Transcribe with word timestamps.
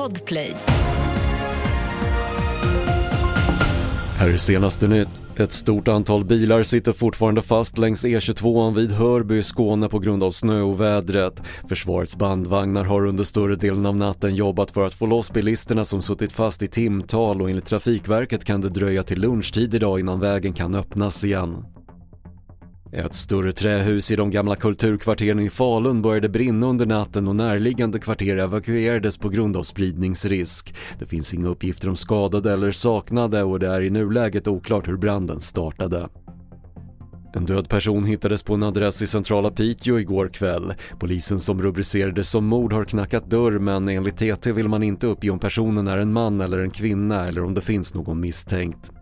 Podplay. 0.00 0.54
Här 4.16 4.28
är 4.28 4.36
senaste 4.36 4.88
nytt. 4.88 5.08
Ett 5.36 5.52
stort 5.52 5.88
antal 5.88 6.24
bilar 6.24 6.62
sitter 6.62 6.92
fortfarande 6.92 7.42
fast 7.42 7.78
längs 7.78 8.04
E22 8.04 8.74
vid 8.74 8.92
Hörby 8.92 9.38
i 9.38 9.42
Skåne 9.42 9.88
på 9.88 9.98
grund 9.98 10.22
av 10.22 10.30
snöovädret. 10.30 11.42
Försvarets 11.68 12.16
bandvagnar 12.16 12.84
har 12.84 13.06
under 13.06 13.24
större 13.24 13.56
delen 13.56 13.86
av 13.86 13.96
natten 13.96 14.34
jobbat 14.34 14.70
för 14.70 14.86
att 14.86 14.94
få 14.94 15.06
loss 15.06 15.32
bilisterna 15.32 15.84
som 15.84 16.02
suttit 16.02 16.32
fast 16.32 16.62
i 16.62 16.68
timtal 16.68 17.42
och 17.42 17.50
enligt 17.50 17.66
Trafikverket 17.66 18.44
kan 18.44 18.60
det 18.60 18.68
dröja 18.68 19.02
till 19.02 19.20
lunchtid 19.20 19.74
idag 19.74 20.00
innan 20.00 20.20
vägen 20.20 20.52
kan 20.52 20.74
öppnas 20.74 21.24
igen. 21.24 21.64
Ett 22.92 23.14
större 23.14 23.52
trähus 23.52 24.10
i 24.10 24.16
de 24.16 24.30
gamla 24.30 24.56
kulturkvarteren 24.56 25.40
i 25.40 25.50
Falun 25.50 26.02
började 26.02 26.28
brinna 26.28 26.66
under 26.66 26.86
natten 26.86 27.28
och 27.28 27.36
närliggande 27.36 27.98
kvarter 27.98 28.36
evakuerades 28.36 29.18
på 29.18 29.28
grund 29.28 29.56
av 29.56 29.62
spridningsrisk. 29.62 30.74
Det 30.98 31.06
finns 31.06 31.34
inga 31.34 31.48
uppgifter 31.48 31.88
om 31.88 31.96
skadade 31.96 32.52
eller 32.52 32.70
saknade 32.70 33.42
och 33.42 33.60
det 33.60 33.68
är 33.68 33.80
i 33.80 33.90
nuläget 33.90 34.48
oklart 34.48 34.88
hur 34.88 34.96
branden 34.96 35.40
startade. 35.40 36.08
En 37.34 37.46
död 37.46 37.68
person 37.68 38.04
hittades 38.04 38.42
på 38.42 38.54
en 38.54 38.62
adress 38.62 39.02
i 39.02 39.06
centrala 39.06 39.50
Piteå 39.50 39.98
igår 39.98 40.28
kväll. 40.28 40.74
Polisen 40.98 41.40
som 41.40 41.62
rubricerades 41.62 42.30
som 42.30 42.44
mord 42.44 42.72
har 42.72 42.84
knackat 42.84 43.30
dörr 43.30 43.58
men 43.58 43.88
enligt 43.88 44.16
TT 44.16 44.52
vill 44.52 44.68
man 44.68 44.82
inte 44.82 45.06
uppge 45.06 45.30
om 45.30 45.38
personen 45.38 45.86
är 45.86 45.98
en 45.98 46.12
man 46.12 46.40
eller 46.40 46.58
en 46.58 46.70
kvinna 46.70 47.28
eller 47.28 47.44
om 47.44 47.54
det 47.54 47.60
finns 47.60 47.94
någon 47.94 48.20
misstänkt. 48.20 48.92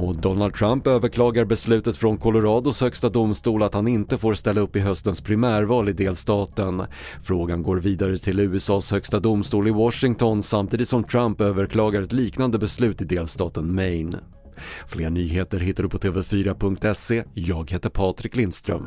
Och 0.00 0.16
Donald 0.16 0.54
Trump 0.54 0.86
överklagar 0.86 1.44
beslutet 1.44 1.96
från 1.96 2.16
Colorados 2.16 2.80
högsta 2.80 3.08
domstol 3.08 3.62
att 3.62 3.74
han 3.74 3.88
inte 3.88 4.18
får 4.18 4.34
ställa 4.34 4.60
upp 4.60 4.76
i 4.76 4.80
höstens 4.80 5.20
primärval 5.20 5.88
i 5.88 5.92
delstaten. 5.92 6.82
Frågan 7.22 7.62
går 7.62 7.76
vidare 7.76 8.18
till 8.18 8.40
USAs 8.40 8.90
högsta 8.90 9.20
domstol 9.20 9.68
i 9.68 9.70
Washington 9.70 10.42
samtidigt 10.42 10.88
som 10.88 11.04
Trump 11.04 11.40
överklagar 11.40 12.02
ett 12.02 12.12
liknande 12.12 12.58
beslut 12.58 13.02
i 13.02 13.04
delstaten 13.04 13.74
Maine. 13.74 14.16
Fler 14.86 15.10
nyheter 15.10 15.58
hittar 15.58 15.82
du 15.82 15.88
på 15.88 15.98
TV4.se. 15.98 17.24
Jag 17.34 17.70
heter 17.70 17.90
Patrik 17.90 18.36
Lindström. 18.36 18.86